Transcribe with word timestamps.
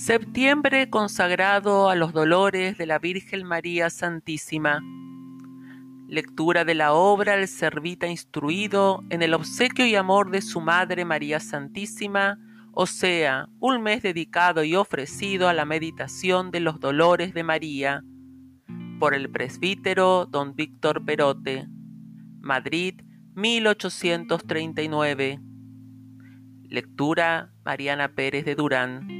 Septiembre 0.00 0.88
consagrado 0.88 1.90
a 1.90 1.94
los 1.94 2.14
dolores 2.14 2.78
de 2.78 2.86
la 2.86 2.98
Virgen 2.98 3.44
María 3.44 3.90
Santísima. 3.90 4.80
Lectura 6.08 6.64
de 6.64 6.74
la 6.74 6.94
obra 6.94 7.34
El 7.34 7.46
Servita 7.48 8.06
Instruido 8.06 9.04
en 9.10 9.20
el 9.20 9.34
obsequio 9.34 9.84
y 9.84 9.96
amor 9.96 10.30
de 10.30 10.40
su 10.40 10.62
Madre 10.62 11.04
María 11.04 11.38
Santísima, 11.38 12.38
o 12.72 12.86
sea, 12.86 13.50
un 13.60 13.82
mes 13.82 14.02
dedicado 14.02 14.64
y 14.64 14.74
ofrecido 14.74 15.50
a 15.50 15.52
la 15.52 15.66
meditación 15.66 16.50
de 16.50 16.60
los 16.60 16.80
dolores 16.80 17.34
de 17.34 17.42
María, 17.42 18.02
por 18.98 19.12
el 19.12 19.28
presbítero 19.28 20.24
don 20.24 20.56
Víctor 20.56 21.04
Perote, 21.04 21.68
Madrid, 22.40 23.02
1839. 23.34 25.40
Lectura 26.70 27.52
Mariana 27.66 28.14
Pérez 28.14 28.46
de 28.46 28.54
Durán. 28.54 29.19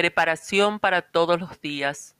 Preparación 0.00 0.80
para 0.80 1.02
todos 1.02 1.38
los 1.38 1.60
días. 1.60 2.16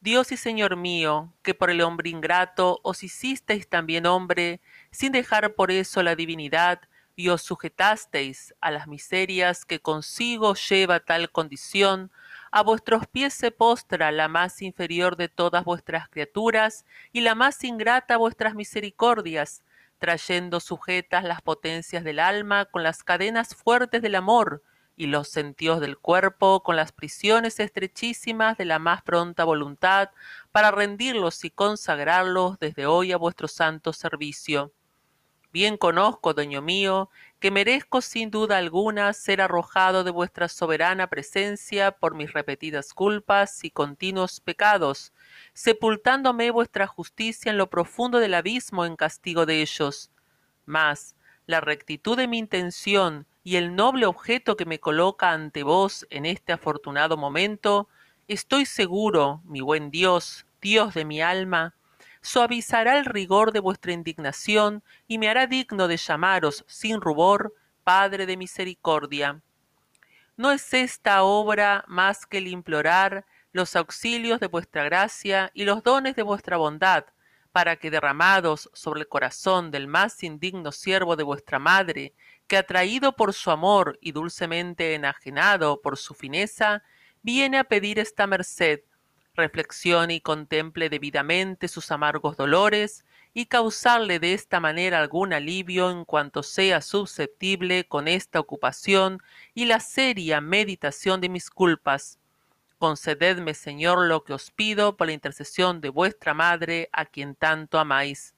Dios 0.00 0.30
y 0.30 0.36
Señor 0.36 0.76
mío, 0.76 1.32
que 1.42 1.54
por 1.54 1.68
el 1.68 1.80
hombre 1.80 2.08
ingrato 2.08 2.78
os 2.84 3.02
hicisteis 3.02 3.66
también 3.66 4.06
hombre, 4.06 4.60
sin 4.92 5.10
dejar 5.10 5.56
por 5.56 5.72
eso 5.72 6.04
la 6.04 6.14
divinidad, 6.14 6.82
y 7.16 7.28
os 7.30 7.42
sujetasteis 7.42 8.54
a 8.60 8.70
las 8.70 8.86
miserias 8.86 9.64
que 9.64 9.80
consigo 9.80 10.54
lleva 10.54 11.00
tal 11.00 11.32
condición, 11.32 12.12
a 12.52 12.62
vuestros 12.62 13.08
pies 13.08 13.34
se 13.34 13.50
postra 13.50 14.12
la 14.12 14.28
más 14.28 14.62
inferior 14.62 15.16
de 15.16 15.26
todas 15.26 15.64
vuestras 15.64 16.08
criaturas 16.08 16.84
y 17.10 17.22
la 17.22 17.34
más 17.34 17.64
ingrata 17.64 18.18
vuestras 18.18 18.54
misericordias, 18.54 19.64
trayendo 19.98 20.60
sujetas 20.60 21.24
las 21.24 21.42
potencias 21.42 22.04
del 22.04 22.20
alma 22.20 22.66
con 22.66 22.84
las 22.84 23.02
cadenas 23.02 23.56
fuertes 23.56 24.00
del 24.00 24.14
amor, 24.14 24.62
y 25.00 25.06
los 25.06 25.28
sentidos 25.28 25.80
del 25.80 25.96
cuerpo 25.96 26.62
con 26.62 26.76
las 26.76 26.92
prisiones 26.92 27.58
estrechísimas 27.58 28.58
de 28.58 28.66
la 28.66 28.78
más 28.78 29.00
pronta 29.00 29.44
voluntad 29.44 30.10
para 30.52 30.70
rendirlos 30.70 31.42
y 31.46 31.50
consagrarlos 31.50 32.58
desde 32.58 32.84
hoy 32.84 33.10
a 33.12 33.16
vuestro 33.16 33.48
santo 33.48 33.94
servicio. 33.94 34.74
Bien 35.54 35.78
conozco, 35.78 36.34
dueño 36.34 36.60
mío, 36.60 37.08
que 37.38 37.50
merezco 37.50 38.02
sin 38.02 38.30
duda 38.30 38.58
alguna 38.58 39.14
ser 39.14 39.40
arrojado 39.40 40.04
de 40.04 40.10
vuestra 40.10 40.48
soberana 40.48 41.06
presencia 41.06 41.92
por 41.92 42.14
mis 42.14 42.34
repetidas 42.34 42.92
culpas 42.92 43.64
y 43.64 43.70
continuos 43.70 44.38
pecados, 44.40 45.14
sepultándome 45.54 46.50
vuestra 46.50 46.86
justicia 46.86 47.50
en 47.50 47.56
lo 47.56 47.70
profundo 47.70 48.18
del 48.18 48.34
abismo 48.34 48.84
en 48.84 48.96
castigo 48.96 49.46
de 49.46 49.62
ellos. 49.62 50.10
Mas 50.66 51.16
la 51.50 51.60
rectitud 51.60 52.16
de 52.16 52.28
mi 52.28 52.38
intención 52.38 53.26
y 53.42 53.56
el 53.56 53.74
noble 53.74 54.06
objeto 54.06 54.56
que 54.56 54.64
me 54.64 54.78
coloca 54.78 55.32
ante 55.32 55.62
vos 55.64 56.06
en 56.08 56.24
este 56.24 56.52
afortunado 56.52 57.16
momento, 57.16 57.88
estoy 58.28 58.64
seguro, 58.64 59.42
mi 59.44 59.60
buen 59.60 59.90
Dios, 59.90 60.46
Dios 60.62 60.94
de 60.94 61.04
mi 61.04 61.20
alma, 61.20 61.74
suavizará 62.22 62.98
el 62.98 63.04
rigor 63.04 63.52
de 63.52 63.60
vuestra 63.60 63.92
indignación 63.92 64.82
y 65.08 65.18
me 65.18 65.28
hará 65.28 65.46
digno 65.46 65.88
de 65.88 65.96
llamaros 65.96 66.64
sin 66.68 67.00
rubor 67.00 67.54
Padre 67.82 68.26
de 68.26 68.36
misericordia. 68.36 69.40
¿No 70.36 70.52
es 70.52 70.72
esta 70.72 71.24
obra 71.24 71.84
más 71.88 72.26
que 72.26 72.38
el 72.38 72.46
implorar 72.46 73.24
los 73.52 73.74
auxilios 73.74 74.38
de 74.38 74.46
vuestra 74.46 74.84
gracia 74.84 75.50
y 75.54 75.64
los 75.64 75.82
dones 75.82 76.14
de 76.14 76.22
vuestra 76.22 76.56
bondad, 76.56 77.04
para 77.52 77.76
que 77.76 77.90
derramados 77.90 78.70
sobre 78.72 79.00
el 79.00 79.08
corazón 79.08 79.70
del 79.70 79.86
más 79.86 80.22
indigno 80.22 80.72
siervo 80.72 81.16
de 81.16 81.24
vuestra 81.24 81.58
madre, 81.58 82.14
que 82.46 82.56
atraído 82.56 83.16
por 83.16 83.32
su 83.32 83.50
amor 83.50 83.98
y 84.00 84.12
dulcemente 84.12 84.94
enajenado 84.94 85.80
por 85.80 85.96
su 85.96 86.14
fineza, 86.14 86.82
viene 87.22 87.58
a 87.58 87.64
pedir 87.64 87.98
esta 87.98 88.26
merced, 88.26 88.80
reflexione 89.34 90.14
y 90.14 90.20
contemple 90.20 90.88
debidamente 90.88 91.68
sus 91.68 91.90
amargos 91.90 92.36
dolores, 92.36 93.04
y 93.32 93.46
causarle 93.46 94.18
de 94.18 94.34
esta 94.34 94.60
manera 94.60 94.98
algún 94.98 95.32
alivio 95.32 95.90
en 95.90 96.04
cuanto 96.04 96.42
sea 96.42 96.80
susceptible 96.80 97.86
con 97.86 98.08
esta 98.08 98.40
ocupación 98.40 99.22
y 99.54 99.66
la 99.66 99.80
seria 99.80 100.40
meditación 100.40 101.20
de 101.20 101.28
mis 101.28 101.50
culpas, 101.50 102.18
Concededme, 102.80 103.52
Señor, 103.52 104.06
lo 104.08 104.24
que 104.24 104.32
os 104.32 104.50
pido 104.50 104.96
por 104.96 105.06
la 105.06 105.12
intercesión 105.12 105.82
de 105.82 105.90
vuestra 105.90 106.32
Madre, 106.32 106.88
a 106.94 107.04
quien 107.04 107.34
tanto 107.34 107.78
amáis. 107.78 108.34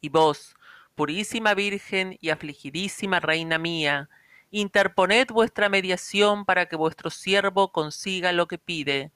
Y 0.00 0.08
vos, 0.08 0.56
purísima 0.96 1.54
Virgen 1.54 2.18
y 2.20 2.30
afligidísima 2.30 3.20
Reina 3.20 3.56
mía, 3.56 4.08
interponed 4.50 5.28
vuestra 5.28 5.68
mediación 5.68 6.44
para 6.44 6.66
que 6.66 6.74
vuestro 6.74 7.08
siervo 7.08 7.70
consiga 7.70 8.32
lo 8.32 8.48
que 8.48 8.58
pide. 8.58 9.12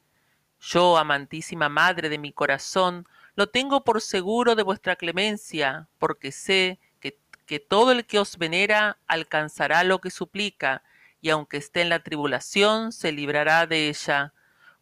Yo, 0.61 0.97
amantísima 0.97 1.69
Madre 1.69 2.09
de 2.09 2.19
mi 2.19 2.33
corazón, 2.33 3.09
lo 3.35 3.49
tengo 3.49 3.83
por 3.83 4.01
seguro 4.01 4.55
de 4.55 4.63
vuestra 4.63 4.95
clemencia, 4.95 5.89
porque 5.99 6.31
sé 6.31 6.79
que, 7.01 7.19
que 7.47 7.59
todo 7.59 7.91
el 7.91 8.07
que 8.07 8.21
os 8.21 8.39
venera 8.39 8.97
alcanzará 9.09 9.83
lo 9.83 10.01
que 10.01 10.11
suplica, 10.11 10.84
y 11.25 11.31
aunque 11.31 11.57
esté 11.57 11.81
en 11.81 11.89
la 11.89 12.01
tribulación, 12.01 12.93
se 12.93 13.11
librará 13.11 13.67
de 13.67 13.89
ella. 13.89 14.35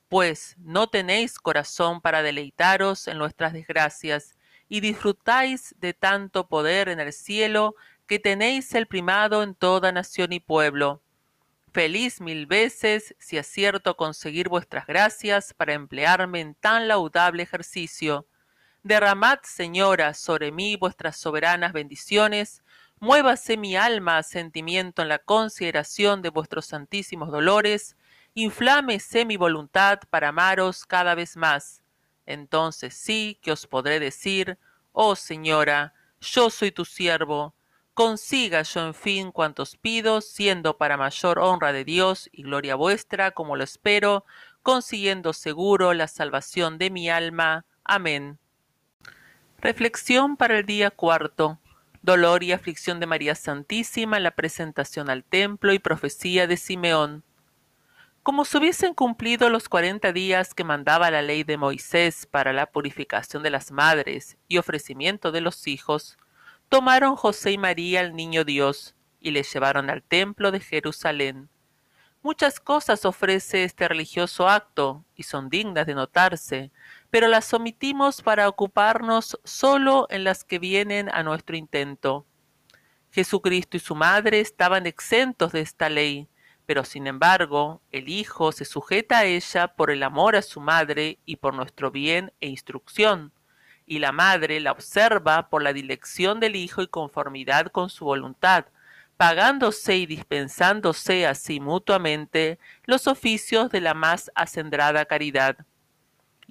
Pues 0.08 0.56
no 0.58 0.88
tenéis 0.88 1.38
corazón 1.38 2.00
para 2.00 2.24
deleitaros 2.24 3.06
en 3.06 3.16
nuestras 3.16 3.52
desgracias, 3.52 4.36
y 4.68 4.80
disfrutáis 4.80 5.72
de 5.78 5.94
tanto 5.94 6.48
poder 6.48 6.88
en 6.88 6.98
el 6.98 7.12
cielo, 7.12 7.76
que 8.08 8.18
tenéis 8.18 8.74
el 8.74 8.88
primado 8.88 9.44
en 9.44 9.54
toda 9.54 9.92
nación 9.92 10.32
y 10.32 10.40
pueblo. 10.40 11.00
Feliz 11.72 12.20
mil 12.20 12.46
veces 12.46 13.14
si 13.20 13.38
acierto 13.38 13.96
conseguir 13.96 14.48
vuestras 14.48 14.88
gracias 14.88 15.54
para 15.54 15.74
emplearme 15.74 16.40
en 16.40 16.56
tan 16.56 16.88
laudable 16.88 17.44
ejercicio. 17.44 18.26
Derramad, 18.82 19.38
Señora, 19.44 20.12
sobre 20.12 20.50
mí 20.50 20.74
vuestras 20.74 21.16
soberanas 21.16 21.72
bendiciones, 21.72 22.64
muévase 23.02 23.56
mi 23.56 23.74
alma 23.74 24.18
a 24.18 24.22
sentimiento 24.22 25.02
en 25.02 25.08
la 25.08 25.18
consideración 25.18 26.22
de 26.22 26.28
vuestros 26.28 26.66
santísimos 26.66 27.32
dolores, 27.32 27.96
inflámese 28.34 29.24
mi 29.24 29.36
voluntad 29.36 29.98
para 30.08 30.28
amaros 30.28 30.86
cada 30.86 31.16
vez 31.16 31.36
más. 31.36 31.82
Entonces 32.26 32.94
sí 32.94 33.40
que 33.42 33.50
os 33.50 33.66
podré 33.66 33.98
decir, 33.98 34.56
oh 34.92 35.16
Señora, 35.16 35.94
yo 36.20 36.48
soy 36.48 36.70
tu 36.70 36.84
siervo, 36.84 37.56
consiga 37.92 38.62
yo 38.62 38.86
en 38.86 38.94
fin 38.94 39.32
cuantos 39.32 39.76
pido, 39.76 40.20
siendo 40.20 40.78
para 40.78 40.96
mayor 40.96 41.40
honra 41.40 41.72
de 41.72 41.84
Dios 41.84 42.30
y 42.30 42.44
gloria 42.44 42.76
vuestra, 42.76 43.32
como 43.32 43.56
lo 43.56 43.64
espero, 43.64 44.24
consiguiendo 44.62 45.32
seguro 45.32 45.92
la 45.92 46.06
salvación 46.06 46.78
de 46.78 46.90
mi 46.90 47.10
alma. 47.10 47.64
Amén. 47.82 48.38
Reflexión 49.58 50.36
para 50.36 50.60
el 50.60 50.66
día 50.66 50.92
cuarto 50.92 51.58
dolor 52.02 52.42
y 52.42 52.52
aflicción 52.52 52.98
de 52.98 53.06
María 53.06 53.34
Santísima, 53.34 54.18
la 54.18 54.32
presentación 54.32 55.08
al 55.08 55.22
templo 55.22 55.72
y 55.72 55.78
profecía 55.78 56.46
de 56.46 56.56
Simeón. 56.56 57.22
Como 58.24 58.44
se 58.44 58.58
hubiesen 58.58 58.94
cumplido 58.94 59.50
los 59.50 59.68
cuarenta 59.68 60.12
días 60.12 60.54
que 60.54 60.64
mandaba 60.64 61.10
la 61.10 61.22
ley 61.22 61.44
de 61.44 61.56
Moisés 61.56 62.26
para 62.26 62.52
la 62.52 62.66
purificación 62.66 63.42
de 63.42 63.50
las 63.50 63.72
madres 63.72 64.36
y 64.48 64.58
ofrecimiento 64.58 65.32
de 65.32 65.40
los 65.40 65.66
hijos, 65.66 66.18
tomaron 66.68 67.16
José 67.16 67.52
y 67.52 67.58
María 67.58 68.00
al 68.00 68.14
niño 68.14 68.44
Dios 68.44 68.94
y 69.20 69.30
le 69.30 69.42
llevaron 69.42 69.90
al 69.90 70.02
templo 70.02 70.50
de 70.50 70.60
Jerusalén. 70.60 71.48
Muchas 72.22 72.60
cosas 72.60 73.04
ofrece 73.04 73.64
este 73.64 73.88
religioso 73.88 74.48
acto 74.48 75.04
y 75.16 75.24
son 75.24 75.48
dignas 75.48 75.86
de 75.86 75.94
notarse, 75.94 76.70
pero 77.12 77.28
las 77.28 77.52
omitimos 77.52 78.22
para 78.22 78.48
ocuparnos 78.48 79.38
solo 79.44 80.06
en 80.08 80.24
las 80.24 80.44
que 80.44 80.58
vienen 80.58 81.10
a 81.12 81.22
nuestro 81.22 81.58
intento. 81.58 82.24
Jesucristo 83.10 83.76
y 83.76 83.80
su 83.80 83.94
madre 83.94 84.40
estaban 84.40 84.86
exentos 84.86 85.52
de 85.52 85.60
esta 85.60 85.90
ley, 85.90 86.26
pero 86.64 86.86
sin 86.86 87.06
embargo 87.06 87.82
el 87.90 88.08
Hijo 88.08 88.50
se 88.50 88.64
sujeta 88.64 89.18
a 89.18 89.24
ella 89.26 89.74
por 89.76 89.90
el 89.90 90.04
amor 90.04 90.36
a 90.36 90.40
su 90.40 90.58
madre 90.58 91.18
y 91.26 91.36
por 91.36 91.52
nuestro 91.52 91.90
bien 91.90 92.32
e 92.40 92.48
instrucción, 92.48 93.30
y 93.84 93.98
la 93.98 94.12
madre 94.12 94.58
la 94.58 94.72
observa 94.72 95.50
por 95.50 95.62
la 95.62 95.74
dilección 95.74 96.40
del 96.40 96.56
Hijo 96.56 96.80
y 96.80 96.86
conformidad 96.86 97.66
con 97.66 97.90
su 97.90 98.06
voluntad, 98.06 98.64
pagándose 99.18 99.98
y 99.98 100.06
dispensándose 100.06 101.26
así 101.26 101.60
mutuamente 101.60 102.58
los 102.86 103.06
oficios 103.06 103.70
de 103.70 103.82
la 103.82 103.92
más 103.92 104.32
acendrada 104.34 105.04
caridad 105.04 105.58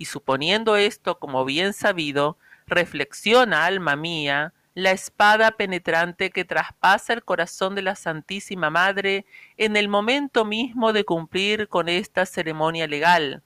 y 0.02 0.06
suponiendo 0.06 0.78
esto 0.78 1.20
como 1.20 1.46
bien 1.46 1.74
sabido, 1.74 2.36
reflexiona, 2.66 3.66
alma 3.66 3.96
mía, 3.96 4.52
la 4.74 4.90
espada 4.90 5.52
penetrante 5.52 6.32
que 6.32 6.44
traspasa 6.44 7.14
el 7.14 7.24
corazón 7.24 7.76
de 7.76 7.84
la 7.84 7.94
Santísima 7.94 8.72
Madre 8.72 9.28
en 9.58 9.76
el 9.78 9.90
momento 9.90 10.44
mismo 10.44 10.92
de 10.92 11.04
cumplir 11.04 11.68
con 11.68 11.88
esta 11.88 12.26
ceremonia 12.26 12.88
legal, 12.88 13.44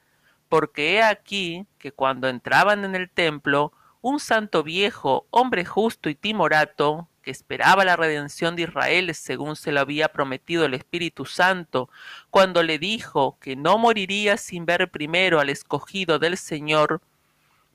porque 0.47 0.93
he 0.93 1.03
aquí 1.03 1.65
que 1.77 1.91
cuando 1.91 2.29
entraban 2.29 2.85
en 2.85 2.95
el 2.95 3.09
templo, 3.09 3.73
un 4.01 4.21
santo 4.21 4.63
viejo, 4.63 5.27
hombre 5.31 5.65
justo 5.65 6.07
y 6.07 6.15
timorato, 6.15 7.09
que 7.25 7.31
esperaba 7.31 7.83
la 7.83 7.95
redención 7.95 8.55
de 8.55 8.61
Israel 8.61 9.13
según 9.15 9.55
se 9.55 9.71
lo 9.71 9.79
había 9.79 10.09
prometido 10.09 10.63
el 10.63 10.75
Espíritu 10.75 11.25
Santo, 11.25 11.89
cuando 12.29 12.61
le 12.61 12.77
dijo 12.77 13.39
que 13.41 13.55
no 13.55 13.79
moriría 13.79 14.37
sin 14.37 14.67
ver 14.67 14.91
primero 14.91 15.39
al 15.39 15.49
escogido 15.49 16.19
del 16.19 16.37
Señor, 16.37 17.01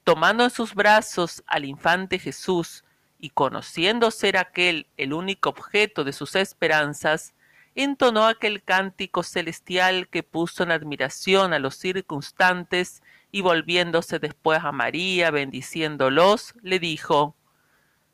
tomando 0.05 0.44
en 0.44 0.50
sus 0.50 0.73
brazos 0.76 1.43
al 1.49 1.64
infante 1.64 2.20
Jesús 2.20 2.85
y 3.19 3.31
conociendo 3.31 4.12
ser 4.12 4.37
aquel 4.37 4.87
el 4.97 5.12
único 5.12 5.49
objeto 5.49 6.05
de 6.05 6.12
sus 6.12 6.37
esperanzas, 6.37 7.35
entonó 7.75 8.29
aquel 8.29 8.62
cántico 8.62 9.25
celestial 9.25 10.06
que 10.06 10.23
puso 10.23 10.62
en 10.62 10.70
admiración 10.70 11.53
a 11.55 11.58
los 11.58 11.75
circunstantes 11.75 13.03
y 13.32 13.41
volviéndose 13.41 14.20
después 14.20 14.62
a 14.62 14.70
María, 14.70 15.32
bendiciéndolos, 15.32 16.55
le 16.62 16.79
dijo, 16.79 17.35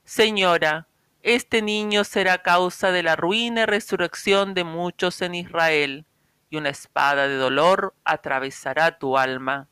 Señora, 0.04 0.88
este 1.26 1.60
niño 1.60 2.04
será 2.04 2.38
causa 2.38 2.92
de 2.92 3.02
la 3.02 3.16
ruina 3.16 3.62
y 3.62 3.66
resurrección 3.66 4.54
de 4.54 4.62
muchos 4.62 5.20
en 5.22 5.34
Israel, 5.34 6.06
y 6.50 6.56
una 6.56 6.68
espada 6.68 7.26
de 7.26 7.34
dolor 7.34 7.94
atravesará 8.04 8.96
tu 9.00 9.18
alma. 9.18 9.66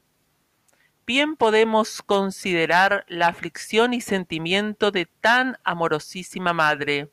Bien 1.07 1.37
podemos 1.37 2.03
considerar 2.03 3.05
la 3.07 3.29
aflicción 3.29 3.95
y 3.95 4.01
sentimiento 4.01 4.91
de 4.91 5.07
tan 5.07 5.57
amorosísima 5.63 6.53
madre, 6.53 7.09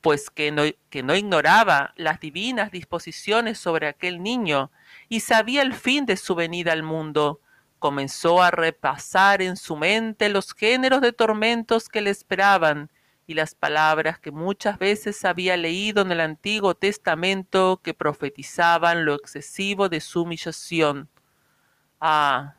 pues 0.00 0.30
que 0.30 0.50
no, 0.50 0.64
que 0.88 1.04
no 1.04 1.14
ignoraba 1.14 1.94
las 1.94 2.18
divinas 2.18 2.72
disposiciones 2.72 3.56
sobre 3.60 3.86
aquel 3.86 4.20
niño 4.20 4.72
y 5.08 5.20
sabía 5.20 5.62
el 5.62 5.74
fin 5.74 6.06
de 6.06 6.16
su 6.16 6.34
venida 6.34 6.72
al 6.72 6.82
mundo, 6.82 7.40
comenzó 7.78 8.42
a 8.42 8.50
repasar 8.50 9.42
en 9.42 9.56
su 9.56 9.76
mente 9.76 10.28
los 10.28 10.54
géneros 10.54 11.00
de 11.02 11.12
tormentos 11.12 11.88
que 11.88 12.00
le 12.00 12.10
esperaban 12.10 12.90
y 13.30 13.34
las 13.34 13.54
palabras 13.54 14.18
que 14.18 14.32
muchas 14.32 14.76
veces 14.80 15.24
había 15.24 15.56
leído 15.56 16.02
en 16.02 16.10
el 16.10 16.18
Antiguo 16.20 16.74
Testamento 16.74 17.80
que 17.80 17.94
profetizaban 17.94 19.04
lo 19.04 19.14
excesivo 19.14 19.88
de 19.88 20.00
su 20.00 20.22
humillación. 20.22 21.08
Ah, 22.00 22.56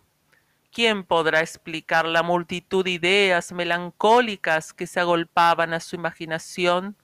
¿quién 0.71 1.03
podrá 1.03 1.41
explicar 1.41 2.06
la 2.06 2.23
multitud 2.23 2.85
de 2.85 2.91
ideas 2.91 3.51
melancólicas 3.51 4.71
que 4.71 4.88
se 4.88 5.01
agolpaban 5.01 5.73
a 5.73 5.81
su 5.81 5.97
imaginación? 5.97 6.95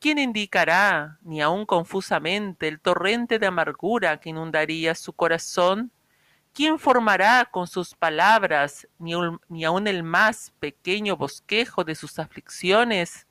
¿Quién 0.00 0.16
indicará, 0.16 1.18
ni 1.20 1.42
aun 1.42 1.66
confusamente, 1.66 2.66
el 2.66 2.80
torrente 2.80 3.38
de 3.38 3.46
amargura 3.46 4.20
que 4.20 4.30
inundaría 4.30 4.94
su 4.94 5.12
corazón? 5.12 5.92
¿Quién 6.54 6.78
formará 6.78 7.46
con 7.50 7.66
sus 7.66 7.94
palabras 7.94 8.86
ni, 8.98 9.12
ni 9.48 9.64
aun 9.64 9.86
el 9.86 10.02
más 10.02 10.52
pequeño 10.60 11.16
bosquejo 11.16 11.82
de 11.82 11.94
sus 11.94 12.18
aflicciones? 12.18 13.26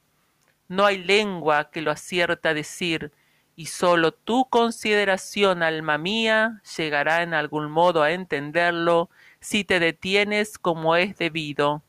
No 0.68 0.85
hay 0.85 1.03
lengua 1.03 1.69
que 1.69 1.81
lo 1.81 1.91
acierta 1.91 2.50
a 2.50 2.53
decir, 2.56 3.12
y 3.56 3.68
sólo 3.68 4.12
tu 4.12 4.50
consideración, 4.50 5.62
alma 5.62 6.00
mía, 6.00 6.63
llegará 6.75 7.21
en 7.21 7.35
algún 7.35 7.69
modo 7.69 8.01
a 8.01 8.12
entenderlo 8.12 9.12
si 9.39 9.63
te 9.63 9.79
detienes 9.79 10.57
como 10.57 10.95
es 10.95 11.15
debido. 11.17 11.83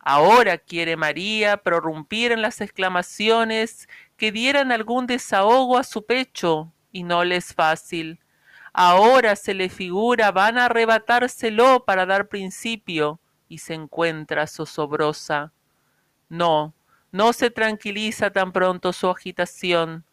Ahora 0.00 0.58
quiere 0.58 0.96
María 0.96 1.56
prorrumpir 1.56 2.32
en 2.32 2.42
las 2.42 2.60
exclamaciones 2.60 3.88
que 4.18 4.32
dieran 4.32 4.70
algún 4.70 5.06
desahogo 5.06 5.78
a 5.78 5.84
su 5.84 6.04
pecho, 6.04 6.70
y 6.92 7.04
no 7.04 7.24
le 7.24 7.36
es 7.36 7.54
fácil 7.54 8.20
ahora 8.76 9.36
se 9.36 9.54
le 9.54 9.70
figura 9.70 10.30
van 10.32 10.58
a 10.58 10.66
arrebatárselo 10.66 11.86
para 11.86 12.04
dar 12.04 12.28
principio 12.28 13.18
y 13.48 13.58
se 13.58 13.72
encuentra 13.72 14.46
zozobrosa. 14.46 15.50
No, 16.28 16.74
no 17.10 17.32
se 17.32 17.50
tranquiliza 17.50 18.30
tan 18.30 18.52
pronto 18.52 18.92
su 18.92 19.08
agitación. 19.08 20.04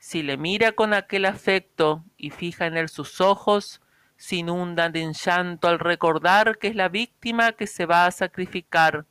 Si 0.00 0.24
le 0.24 0.36
mira 0.36 0.72
con 0.72 0.94
aquel 0.94 1.26
afecto 1.26 2.04
y 2.16 2.30
fija 2.30 2.66
en 2.66 2.76
él 2.76 2.88
sus 2.88 3.20
ojos, 3.20 3.80
se 4.16 4.36
inundan 4.36 4.96
en 4.96 5.12
llanto 5.12 5.68
al 5.68 5.78
recordar 5.78 6.58
que 6.58 6.66
es 6.66 6.74
la 6.74 6.88
víctima 6.88 7.52
que 7.52 7.68
se 7.68 7.86
va 7.86 8.06
a 8.06 8.10
sacrificar. 8.10 9.06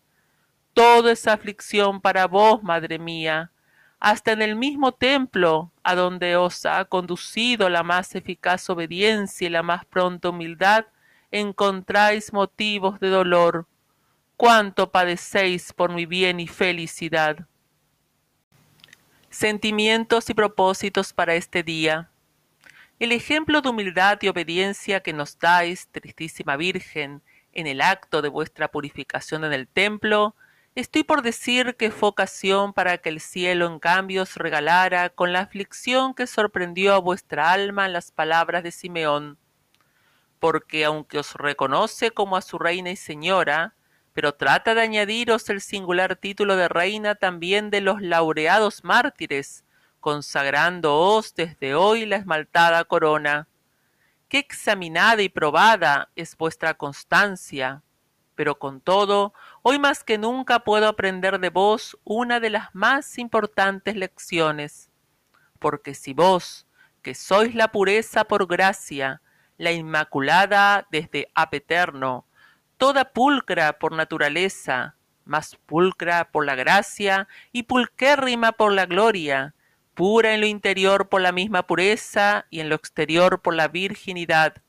Todo 0.74 1.10
es 1.10 1.28
aflicción 1.28 2.02
para 2.02 2.28
vos, 2.28 2.62
madre 2.62 3.00
mía, 3.00 3.52
hasta 4.00 4.32
en 4.32 4.42
el 4.42 4.56
mismo 4.56 4.92
templo 4.92 5.72
a 5.84 5.96
donde 5.96 6.36
os 6.36 6.66
ha 6.66 6.86
conducido 6.86 7.70
la 7.70 7.84
más 7.84 8.14
eficaz 8.16 8.70
obediencia 8.70 9.48
y 9.48 9.50
la 9.50 9.64
más 9.64 9.86
pronta 9.86 10.30
humildad, 10.30 10.86
encontráis 11.32 12.32
motivos 12.32 13.00
de 13.00 13.10
dolor. 13.10 13.66
Cuánto 14.36 14.92
padecéis 14.92 15.74
por 15.74 15.92
mi 15.92 16.06
bien 16.06 16.40
y 16.40 16.48
felicidad. 16.48 17.48
Sentimientos 19.32 20.30
y 20.30 20.36
propósitos 20.36 21.12
para 21.12 21.34
este 21.34 21.64
día. 21.64 22.10
El 23.00 23.12
ejemplo 23.12 23.62
de 23.62 23.70
humildad 23.70 24.20
y 24.22 24.28
obediencia 24.28 25.02
que 25.02 25.14
nos 25.14 25.40
dais, 25.40 25.88
tristísima 25.92 26.56
Virgen, 26.56 27.22
en 27.54 27.66
el 27.68 27.82
acto 27.82 28.22
de 28.22 28.30
vuestra 28.30 28.68
purificación 28.68 29.44
en 29.44 29.54
el 29.54 29.68
templo, 29.68 30.36
Estoy 30.78 31.02
por 31.02 31.24
decir 31.24 31.76
que 31.76 31.90
fue 31.90 32.10
ocasión 32.10 32.72
para 32.72 33.00
que 33.00 33.10
el 33.10 33.20
cielo 33.20 33.66
en 33.66 33.80
cambio 33.80 34.22
os 34.22 34.36
regalara 34.36 35.10
con 35.10 35.34
la 35.34 35.40
aflicción 35.40 36.14
que 36.14 36.28
sorprendió 36.28 36.94
a 36.94 37.00
vuestra 37.00 37.52
alma 37.52 37.88
las 37.88 38.12
palabras 38.12 38.62
de 38.62 38.70
Simeón. 38.70 39.40
Porque 40.38 40.86
aunque 40.86 41.18
os 41.18 41.34
reconoce 41.34 42.12
como 42.12 42.38
a 42.38 42.44
su 42.44 42.60
reina 42.60 42.92
y 42.92 42.96
señora, 42.96 43.74
pero 44.14 44.36
trata 44.36 44.76
de 44.76 44.82
añadiros 44.82 45.50
el 45.50 45.62
singular 45.62 46.16
título 46.16 46.56
de 46.56 46.68
reina 46.68 47.16
también 47.16 47.72
de 47.72 47.82
los 47.82 48.00
laureados 48.00 48.84
mártires, 48.84 49.66
consagrándoos 50.00 51.34
desde 51.34 51.74
hoy 51.74 52.06
la 52.06 52.18
esmaltada 52.18 52.84
corona. 52.84 53.48
Qué 54.30 54.38
examinada 54.38 55.24
y 55.24 55.30
probada 55.30 56.12
es 56.16 56.38
vuestra 56.38 56.76
constancia, 56.76 57.82
pero 58.38 58.60
con 58.60 58.82
todo, 58.82 59.34
hoy 59.64 59.80
más 59.80 60.04
que 60.04 60.20
nunca 60.20 60.60
puedo 60.60 60.88
aprender 60.88 61.40
de 61.40 61.50
vos 61.50 61.98
una 62.04 62.40
de 62.40 62.52
las 62.52 62.74
más 62.76 63.18
importantes 63.18 63.96
lecciones. 63.96 64.92
Porque 65.58 65.96
si 65.96 66.14
vos, 66.14 66.68
que 67.02 67.16
sois 67.16 67.56
la 67.56 67.72
pureza 67.72 68.26
por 68.26 68.46
gracia, 68.46 69.24
la 69.58 69.72
inmaculada 69.72 70.88
desde 70.92 71.32
apeterno, 71.34 72.28
toda 72.78 73.12
pulcra 73.12 73.80
por 73.80 73.94
naturaleza, 73.94 74.96
más 75.26 75.56
pulcra 75.66 76.30
por 76.32 76.46
la 76.46 76.54
gracia 76.54 77.28
y 77.52 77.64
pulquérrima 77.64 78.52
por 78.52 78.72
la 78.72 78.86
gloria, 78.86 79.56
pura 79.96 80.36
en 80.36 80.42
lo 80.42 80.46
interior 80.46 81.10
por 81.10 81.22
la 81.22 81.32
misma 81.32 81.66
pureza 81.66 82.46
y 82.52 82.60
en 82.60 82.70
lo 82.70 82.76
exterior 82.76 83.42
por 83.42 83.56
la 83.56 83.68
virginidad, 83.68 84.62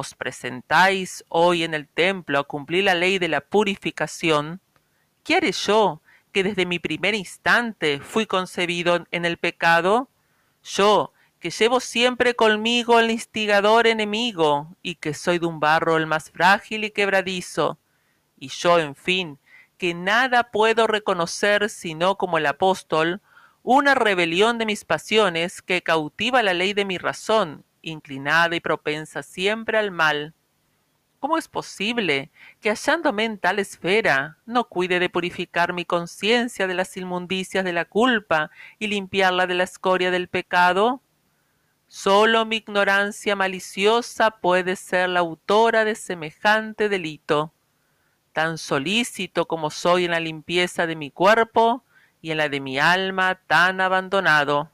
os 0.00 0.14
presentáis 0.14 1.24
hoy 1.28 1.62
en 1.62 1.74
el 1.74 1.86
templo 1.86 2.38
a 2.38 2.44
cumplir 2.44 2.84
la 2.84 2.94
ley 2.94 3.18
de 3.18 3.28
la 3.28 3.40
purificación, 3.40 4.60
¿qué 5.22 5.52
yo, 5.52 6.00
que 6.32 6.42
desde 6.42 6.66
mi 6.66 6.78
primer 6.78 7.14
instante 7.14 8.00
fui 8.00 8.26
concebido 8.26 9.06
en 9.10 9.24
el 9.24 9.36
pecado? 9.36 10.08
Yo, 10.64 11.12
que 11.38 11.50
llevo 11.50 11.80
siempre 11.80 12.34
conmigo 12.34 12.98
el 12.98 13.10
instigador 13.10 13.86
enemigo, 13.86 14.74
y 14.82 14.96
que 14.96 15.14
soy 15.14 15.38
de 15.38 15.46
un 15.46 15.60
barro 15.60 15.96
el 15.96 16.06
más 16.06 16.30
frágil 16.30 16.84
y 16.84 16.90
quebradizo, 16.90 17.78
y 18.38 18.48
yo, 18.48 18.78
en 18.78 18.94
fin, 18.94 19.38
que 19.76 19.94
nada 19.94 20.50
puedo 20.50 20.86
reconocer 20.86 21.68
sino 21.68 22.16
como 22.16 22.38
el 22.38 22.46
apóstol, 22.46 23.20
una 23.62 23.94
rebelión 23.94 24.56
de 24.56 24.66
mis 24.66 24.84
pasiones 24.84 25.60
que 25.60 25.82
cautiva 25.82 26.42
la 26.42 26.54
ley 26.54 26.72
de 26.72 26.86
mi 26.86 26.96
razón 26.96 27.64
inclinada 27.82 28.54
y 28.56 28.60
propensa 28.60 29.22
siempre 29.22 29.78
al 29.78 29.90
mal. 29.90 30.34
¿Cómo 31.20 31.36
es 31.36 31.48
posible 31.48 32.30
que 32.60 32.70
hallándome 32.70 33.24
en 33.24 33.38
tal 33.38 33.58
esfera 33.58 34.38
no 34.46 34.64
cuide 34.64 34.98
de 34.98 35.10
purificar 35.10 35.74
mi 35.74 35.84
conciencia 35.84 36.66
de 36.66 36.72
las 36.72 36.96
inmundicias 36.96 37.62
de 37.62 37.74
la 37.74 37.84
culpa 37.84 38.50
y 38.78 38.86
limpiarla 38.86 39.46
de 39.46 39.54
la 39.54 39.64
escoria 39.64 40.10
del 40.10 40.28
pecado? 40.28 41.02
Solo 41.88 42.46
mi 42.46 42.56
ignorancia 42.56 43.36
maliciosa 43.36 44.30
puede 44.30 44.76
ser 44.76 45.10
la 45.10 45.20
autora 45.20 45.84
de 45.84 45.94
semejante 45.94 46.88
delito. 46.88 47.52
Tan 48.32 48.56
solícito 48.56 49.46
como 49.46 49.70
soy 49.70 50.06
en 50.06 50.12
la 50.12 50.20
limpieza 50.20 50.86
de 50.86 50.96
mi 50.96 51.10
cuerpo 51.10 51.84
y 52.22 52.30
en 52.30 52.38
la 52.38 52.48
de 52.48 52.60
mi 52.60 52.78
alma 52.78 53.34
tan 53.46 53.82
abandonado 53.82 54.70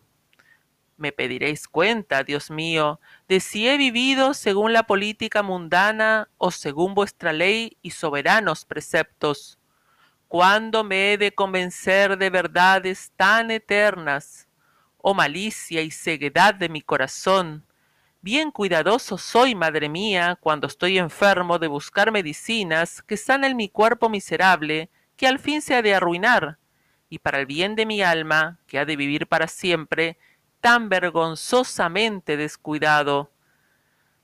me 0.96 1.12
pediréis 1.12 1.68
cuenta, 1.68 2.24
Dios 2.24 2.50
mío, 2.50 3.00
de 3.28 3.40
si 3.40 3.68
he 3.68 3.76
vivido 3.76 4.34
según 4.34 4.72
la 4.72 4.84
política 4.84 5.42
mundana 5.42 6.28
o 6.38 6.50
según 6.50 6.94
vuestra 6.94 7.32
ley 7.32 7.76
y 7.82 7.90
soberanos 7.90 8.64
preceptos. 8.64 9.58
¿Cuándo 10.28 10.84
me 10.84 11.12
he 11.12 11.18
de 11.18 11.32
convencer 11.32 12.18
de 12.18 12.30
verdades 12.30 13.12
tan 13.16 13.50
eternas? 13.50 14.48
Oh 14.98 15.14
malicia 15.14 15.82
y 15.82 15.90
ceguedad 15.90 16.54
de 16.54 16.68
mi 16.68 16.80
corazón. 16.80 17.64
Bien 18.22 18.50
cuidadoso 18.50 19.18
soy, 19.18 19.54
madre 19.54 19.88
mía, 19.88 20.36
cuando 20.40 20.66
estoy 20.66 20.98
enfermo 20.98 21.58
de 21.58 21.68
buscar 21.68 22.10
medicinas 22.10 23.02
que 23.02 23.16
sanen 23.16 23.56
mi 23.56 23.68
cuerpo 23.68 24.08
miserable, 24.08 24.90
que 25.16 25.28
al 25.28 25.38
fin 25.38 25.62
se 25.62 25.76
ha 25.76 25.82
de 25.82 25.94
arruinar 25.94 26.58
y 27.08 27.18
para 27.18 27.38
el 27.38 27.46
bien 27.46 27.76
de 27.76 27.86
mi 27.86 28.02
alma, 28.02 28.58
que 28.66 28.78
ha 28.78 28.84
de 28.84 28.96
vivir 28.96 29.26
para 29.26 29.46
siempre, 29.46 30.18
tan 30.66 30.88
vergonzosamente 30.88 32.36
descuidado. 32.36 33.30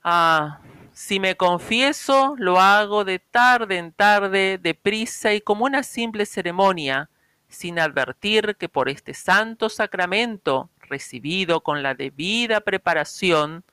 Ah, 0.03 0.59
si 0.91 1.21
me 1.21 1.37
confieso, 1.37 2.35
lo 2.37 2.59
hago 2.59 3.05
de 3.05 3.19
tarde 3.19 3.77
en 3.77 3.93
tarde, 3.93 4.57
de 4.57 4.73
prisa 4.73 5.33
y 5.33 5.39
como 5.39 5.63
una 5.63 5.83
simple 5.83 6.25
ceremonia, 6.25 7.09
sin 7.47 7.79
advertir 7.79 8.57
que 8.57 8.67
por 8.67 8.89
este 8.89 9.13
santo 9.13 9.69
sacramento, 9.69 10.69
recibido 10.81 11.61
con 11.61 11.81
la 11.81 11.95
debida 11.95 12.59
preparación, 12.59 13.63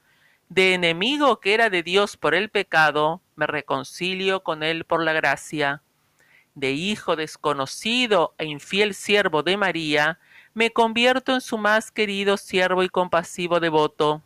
de 0.48 0.74
enemigo 0.74 1.40
que 1.40 1.54
era 1.54 1.70
de 1.70 1.82
Dios 1.82 2.16
por 2.16 2.36
el 2.36 2.50
pecado, 2.50 3.20
me 3.34 3.48
reconcilio 3.48 4.44
con 4.44 4.62
él 4.62 4.84
por 4.84 5.02
la 5.02 5.12
gracia. 5.12 5.82
De 6.54 6.70
hijo 6.70 7.16
desconocido 7.16 8.32
e 8.38 8.44
infiel 8.44 8.94
siervo 8.94 9.42
de 9.42 9.56
María, 9.56 10.20
me 10.54 10.72
convierto 10.72 11.32
en 11.34 11.40
su 11.40 11.58
más 11.58 11.90
querido 11.90 12.36
siervo 12.36 12.82
y 12.82 12.88
compasivo 12.88 13.60
devoto. 13.60 14.22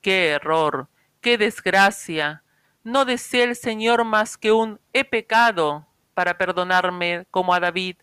¡Qué 0.00 0.28
error! 0.28 0.88
qué 1.26 1.38
desgracia. 1.38 2.44
No 2.84 3.04
desea 3.04 3.42
el 3.42 3.56
Señor 3.56 4.04
más 4.04 4.38
que 4.38 4.52
un 4.52 4.78
he 4.92 5.04
pecado 5.04 5.88
para 6.14 6.38
perdonarme 6.38 7.26
como 7.32 7.52
a 7.52 7.58
David, 7.58 7.96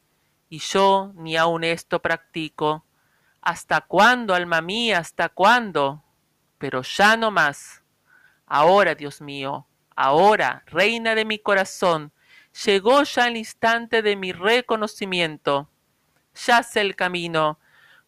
y 0.49 0.59
yo 0.59 1.13
ni 1.15 1.37
aun 1.37 1.63
esto 1.63 2.01
practico. 2.01 2.85
¿Hasta 3.41 3.79
cuándo, 3.79 4.35
alma 4.35 4.59
mía? 4.59 4.97
¿Hasta 4.97 5.29
cuándo? 5.29 6.03
Pero 6.57 6.81
ya 6.81 7.15
no 7.15 7.31
más. 7.31 7.81
Ahora, 8.45 8.93
Dios 8.93 9.21
mío, 9.21 9.67
ahora, 9.95 10.63
reina 10.65 11.15
de 11.15 11.23
mi 11.23 11.39
corazón, 11.39 12.11
llegó 12.65 13.03
ya 13.03 13.29
el 13.29 13.37
instante 13.37 14.01
de 14.01 14.17
mi 14.17 14.33
reconocimiento. 14.33 15.69
Ya 16.35 16.63
sé 16.63 16.81
el 16.81 16.95
camino, 16.95 17.59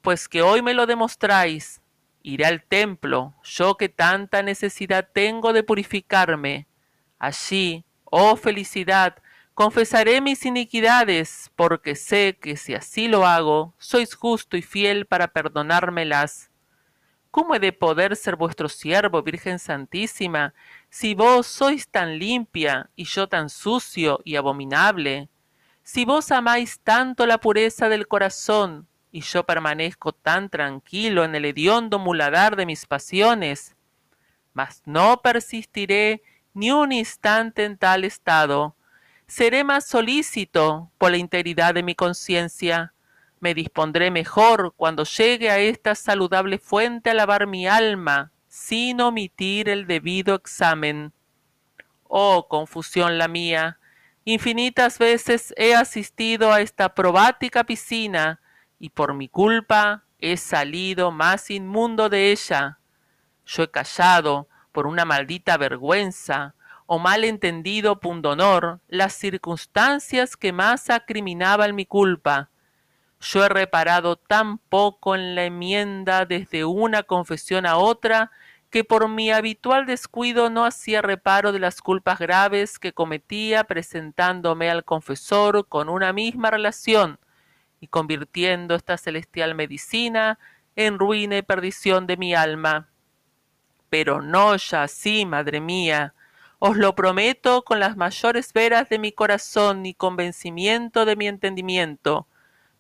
pues 0.02 0.28
que 0.28 0.42
hoy 0.42 0.62
me 0.62 0.74
lo 0.74 0.86
demostráis, 0.86 1.82
Iré 2.28 2.46
al 2.46 2.64
templo, 2.64 3.36
yo 3.44 3.78
que 3.78 3.88
tanta 3.88 4.42
necesidad 4.42 5.08
tengo 5.14 5.54
de 5.54 5.62
purificarme. 5.62 6.66
Allí, 7.20 7.86
oh 8.06 8.36
felicidad, 8.36 9.22
confesaré 9.54 10.22
mis 10.22 10.44
iniquidades, 10.44 11.52
porque 11.56 11.94
sé 11.94 12.36
que 12.42 12.58
si 12.58 12.74
así 12.74 13.08
lo 13.08 13.28
hago, 13.28 13.76
sois 13.78 14.16
justo 14.16 14.58
y 14.58 14.64
fiel 14.64 15.06
para 15.06 15.28
perdonármelas. 15.28 16.50
¿Cómo 17.30 17.54
he 17.54 17.60
de 17.60 17.74
poder 17.74 18.16
ser 18.16 18.38
vuestro 18.38 18.70
siervo, 18.70 19.22
Virgen 19.22 19.60
Santísima, 19.60 20.56
si 20.90 21.14
vos 21.14 21.46
sois 21.46 21.88
tan 21.88 22.18
limpia 22.18 22.90
y 22.96 23.04
yo 23.04 23.30
tan 23.30 23.52
sucio 23.52 24.20
y 24.26 24.36
abominable? 24.36 25.30
Si 25.88 26.04
vos 26.04 26.32
amáis 26.32 26.80
tanto 26.80 27.28
la 27.28 27.38
pureza 27.38 27.90
del 27.90 28.08
corazón, 28.08 28.88
y 29.12 29.22
yo 29.22 29.46
permanezco 29.46 30.14
tan 30.14 30.50
tranquilo 30.50 31.24
en 31.24 31.36
el 31.36 31.46
hediondo 31.46 32.00
muladar 32.00 32.56
de 32.56 32.66
mis 32.66 32.88
pasiones. 32.88 33.76
Mas 34.52 34.82
no 34.86 35.22
persistiré 35.22 36.24
ni 36.56 36.72
un 36.72 36.92
instante 36.92 37.66
en 37.66 37.78
tal 37.78 38.04
estado. 38.04 38.76
Seré 39.28 39.64
más 39.64 39.86
solícito 39.86 40.90
por 40.98 41.12
la 41.12 41.18
integridad 41.18 41.76
de 41.76 41.84
mi 41.84 41.94
conciencia. 41.94 42.94
Me 43.40 43.54
dispondré 43.54 44.10
mejor 44.10 44.74
cuando 44.76 45.04
llegue 45.04 45.52
a 45.52 45.60
esta 45.60 45.94
saludable 45.94 46.58
fuente 46.58 47.12
a 47.12 47.14
lavar 47.14 47.46
mi 47.46 47.68
alma, 47.68 48.32
sin 48.48 49.02
omitir 49.02 49.70
el 49.70 49.86
debido 49.86 50.34
examen. 50.34 51.14
Oh, 52.08 52.48
confusión 52.48 53.20
la 53.20 53.28
mía. 53.28 53.78
Infinitas 54.28 54.98
veces 54.98 55.54
he 55.56 55.76
asistido 55.76 56.52
a 56.52 56.62
esta 56.62 56.96
probática 56.96 57.64
piscina, 57.64 58.42
y 58.80 58.90
por 58.90 59.14
mi 59.14 59.30
culpa 59.30 60.04
he 60.18 60.36
salido 60.38 61.12
más 61.12 61.52
inmundo 61.52 62.10
de 62.10 62.32
ella. 62.32 62.80
Yo 63.46 63.62
he 63.62 63.70
callado 63.70 64.48
por 64.72 64.88
una 64.88 65.06
maldita 65.06 65.58
vergüenza 65.58 66.56
o 66.88 66.98
mal 66.98 67.24
entendido 67.24 68.00
pundonor 68.00 68.80
las 68.88 69.14
circunstancias 69.14 70.36
que 70.36 70.52
más 70.52 70.90
acriminaban 70.90 71.76
mi 71.76 71.86
culpa. 71.86 72.50
Yo 73.22 73.46
he 73.46 73.50
reparado 73.50 74.16
tan 74.16 74.58
poco 74.58 75.14
en 75.14 75.36
la 75.36 75.46
enmienda 75.46 76.26
desde 76.26 76.66
una 76.66 77.04
confesión 77.04 77.68
a 77.68 77.78
otra 77.78 78.32
que 78.70 78.84
por 78.84 79.08
mi 79.08 79.32
habitual 79.32 79.86
descuido 79.86 80.50
no 80.50 80.66
hacía 80.66 81.02
reparo 81.02 81.52
de 81.52 81.60
las 81.60 81.82
culpas 81.82 82.20
graves 82.20 82.80
que 82.80 82.94
cometía 82.94 83.64
presentándome 83.64 84.70
al 84.70 84.84
confesor 84.84 85.68
con 85.68 85.90
una 85.90 86.14
misma 86.14 86.52
relación, 86.52 87.20
y 87.80 87.88
convirtiendo 87.88 88.76
esta 88.76 88.98
celestial 88.98 89.56
medicina 89.56 90.40
en 90.76 91.00
ruina 91.00 91.38
y 91.38 91.42
perdición 91.42 92.08
de 92.08 92.18
mi 92.18 92.34
alma. 92.34 92.90
Pero 93.90 94.22
no 94.22 94.56
ya 94.56 94.84
así, 94.84 95.26
madre 95.26 95.62
mía, 95.62 96.14
os 96.60 96.78
lo 96.78 96.96
prometo 96.96 97.64
con 97.64 97.80
las 97.80 97.96
mayores 97.96 98.52
veras 98.54 98.90
de 98.90 99.00
mi 99.00 99.12
corazón 99.12 99.86
y 99.86 99.94
convencimiento 99.94 101.06
de 101.06 101.16
mi 101.16 101.28
entendimiento, 101.28 102.28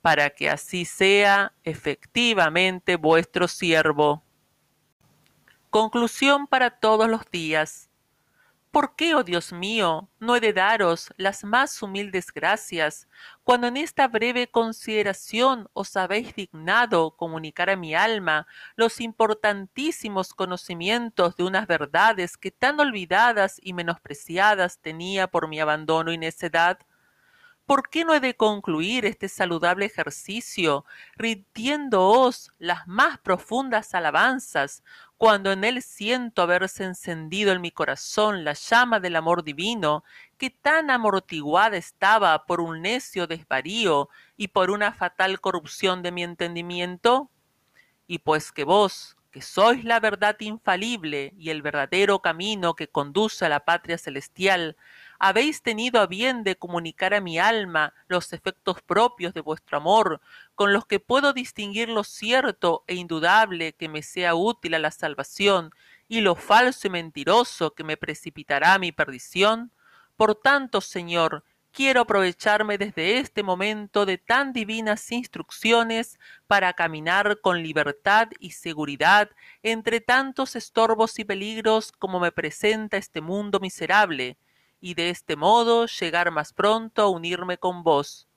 para 0.01 0.31
que 0.31 0.49
así 0.49 0.85
sea 0.85 1.53
efectivamente 1.63 2.95
vuestro 2.95 3.47
siervo. 3.47 4.24
Conclusión 5.75 6.47
para 6.47 6.69
todos 6.69 7.09
los 7.09 7.29
días. 7.29 7.89
¿Por 8.71 8.95
qué, 8.95 9.13
oh 9.13 9.25
Dios 9.25 9.51
mío, 9.51 10.07
no 10.21 10.37
he 10.37 10.39
de 10.39 10.53
daros 10.53 11.13
las 11.17 11.43
más 11.43 11.81
humildes 11.81 12.31
gracias, 12.31 13.09
cuando 13.43 13.67
en 13.67 13.75
esta 13.75 14.07
breve 14.07 14.47
consideración 14.47 15.67
os 15.73 15.97
habéis 15.97 16.33
dignado 16.33 17.17
comunicar 17.17 17.69
a 17.69 17.75
mi 17.75 17.93
alma 17.93 18.47
los 18.77 19.01
importantísimos 19.01 20.33
conocimientos 20.33 21.35
de 21.35 21.43
unas 21.43 21.67
verdades 21.67 22.37
que 22.37 22.51
tan 22.51 22.79
olvidadas 22.79 23.59
y 23.61 23.73
menospreciadas 23.73 24.79
tenía 24.79 25.27
por 25.27 25.49
mi 25.49 25.59
abandono 25.59 26.13
y 26.13 26.17
necedad? 26.17 26.79
¿Por 27.65 27.89
qué 27.89 28.05
no 28.05 28.13
he 28.13 28.19
de 28.19 28.35
concluir 28.35 29.05
este 29.05 29.27
saludable 29.27 29.85
ejercicio 29.85 30.85
rindiéndoos 31.15 32.51
las 32.59 32.87
más 32.87 33.17
profundas 33.17 33.95
alabanzas, 33.95 34.83
cuando 35.17 35.51
en 35.51 35.63
él 35.63 35.81
siento 35.81 36.41
haberse 36.41 36.83
encendido 36.83 37.51
en 37.53 37.61
mi 37.61 37.71
corazón 37.71 38.43
la 38.43 38.53
llama 38.53 38.99
del 38.99 39.15
amor 39.15 39.43
divino, 39.43 40.03
que 40.37 40.49
tan 40.49 40.89
amortiguada 40.89 41.77
estaba 41.77 42.45
por 42.45 42.59
un 42.59 42.81
necio 42.81 43.27
desvarío 43.27 44.09
y 44.35 44.49
por 44.49 44.71
una 44.71 44.91
fatal 44.91 45.39
corrupción 45.39 46.01
de 46.03 46.11
mi 46.11 46.23
entendimiento? 46.23 47.29
Y 48.07 48.19
pues 48.19 48.51
que 48.51 48.65
vos, 48.65 49.17
que 49.31 49.41
sois 49.41 49.83
la 49.83 49.99
verdad 49.99 50.37
infalible 50.39 51.33
y 51.37 51.49
el 51.49 51.61
verdadero 51.61 52.21
camino 52.21 52.73
que 52.75 52.87
conduce 52.87 53.45
a 53.45 53.49
la 53.49 53.65
patria 53.65 53.97
celestial, 53.97 54.77
habéis 55.19 55.61
tenido 55.61 55.99
a 55.99 56.07
bien 56.07 56.43
de 56.43 56.55
comunicar 56.55 57.13
a 57.13 57.21
mi 57.21 57.39
alma 57.39 57.93
los 58.07 58.33
efectos 58.33 58.81
propios 58.81 59.33
de 59.33 59.41
vuestro 59.41 59.77
amor, 59.77 60.21
con 60.55 60.73
los 60.73 60.85
que 60.85 60.99
puedo 60.99 61.33
distinguir 61.33 61.89
lo 61.89 62.03
cierto 62.03 62.83
e 62.87 62.95
indudable 62.95 63.73
que 63.73 63.89
me 63.89 64.01
sea 64.01 64.35
útil 64.35 64.73
a 64.75 64.79
la 64.79 64.91
salvación, 64.91 65.71
y 66.07 66.21
lo 66.21 66.35
falso 66.35 66.87
y 66.87 66.89
mentiroso 66.89 67.73
que 67.73 67.83
me 67.83 67.97
precipitará 67.97 68.75
a 68.75 68.79
mi 68.79 68.91
perdición? 68.91 69.71
Por 70.15 70.35
tanto, 70.35 70.81
Señor, 70.81 71.43
quiero 71.75 72.01
aprovecharme 72.01 72.77
desde 72.77 73.17
este 73.17 73.43
momento 73.43 74.05
de 74.05 74.17
tan 74.17 74.53
divinas 74.53 75.11
instrucciones 75.11 76.17
para 76.47 76.71
caminar 76.71 77.41
con 77.41 77.61
libertad 77.61 78.29
y 78.39 78.51
seguridad 78.51 79.29
entre 79.61 79.99
tantos 79.99 80.55
estorbos 80.55 81.19
y 81.19 81.25
peligros 81.25 81.91
como 81.91 82.21
me 82.21 82.31
presenta 82.31 82.95
este 82.95 83.19
mundo 83.19 83.59
miserable, 83.59 84.37
y 84.81 84.93
de 84.93 85.09
este 85.09 85.35
modo 85.35 85.85
llegar 85.87 86.31
más 86.31 86.53
pronto 86.53 87.01
a 87.01 87.09
unirme 87.09 87.57
con 87.57 87.83
vos. 87.83 88.27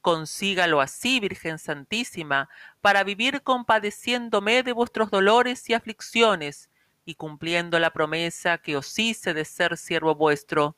Consígalo 0.00 0.80
así, 0.80 1.20
Virgen 1.20 1.58
Santísima, 1.58 2.48
para 2.80 3.04
vivir 3.04 3.42
compadeciéndome 3.42 4.62
de 4.62 4.72
vuestros 4.72 5.10
dolores 5.10 5.68
y 5.68 5.74
aflicciones, 5.74 6.70
y 7.04 7.14
cumpliendo 7.14 7.78
la 7.78 7.90
promesa 7.90 8.58
que 8.58 8.76
os 8.76 8.98
hice 8.98 9.34
de 9.34 9.44
ser 9.44 9.76
siervo 9.76 10.14
vuestro. 10.14 10.76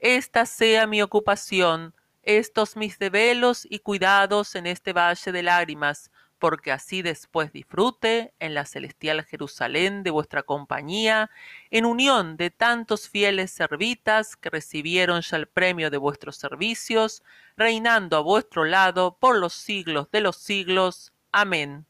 Esta 0.00 0.46
sea 0.46 0.86
mi 0.86 1.00
ocupación, 1.00 1.94
estos 2.22 2.76
mis 2.76 2.98
develos 2.98 3.66
y 3.68 3.78
cuidados 3.80 4.54
en 4.54 4.66
este 4.66 4.92
valle 4.92 5.32
de 5.32 5.42
lágrimas, 5.42 6.10
porque 6.42 6.72
así 6.72 7.02
después 7.02 7.52
disfrute 7.52 8.34
en 8.40 8.54
la 8.54 8.64
celestial 8.64 9.24
Jerusalén 9.24 10.02
de 10.02 10.10
vuestra 10.10 10.42
compañía, 10.42 11.30
en 11.70 11.84
unión 11.84 12.36
de 12.36 12.50
tantos 12.50 13.08
fieles 13.08 13.52
servitas 13.52 14.34
que 14.34 14.50
recibieron 14.50 15.20
ya 15.20 15.36
el 15.36 15.46
premio 15.46 15.88
de 15.88 15.98
vuestros 15.98 16.34
servicios, 16.34 17.22
reinando 17.56 18.16
a 18.16 18.22
vuestro 18.22 18.64
lado 18.64 19.18
por 19.20 19.38
los 19.38 19.52
siglos 19.52 20.10
de 20.10 20.20
los 20.20 20.34
siglos. 20.34 21.12
Amén. 21.30 21.86